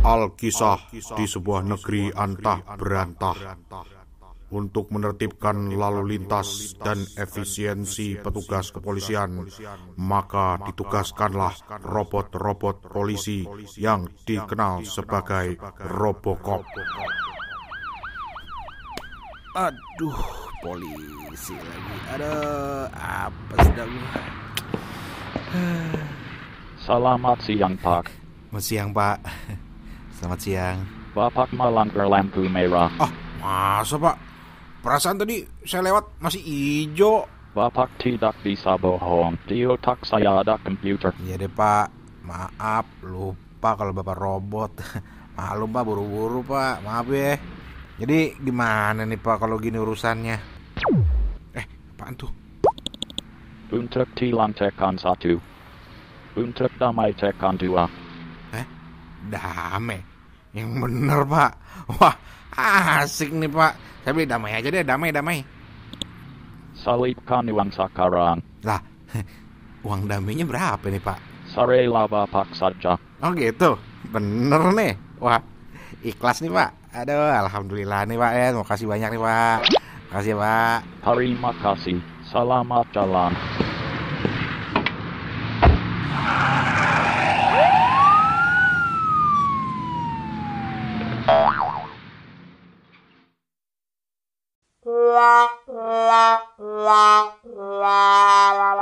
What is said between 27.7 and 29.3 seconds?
Pak. Selamat siang, Pak.